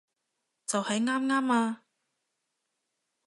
[0.65, 1.83] 就喺啱啱啊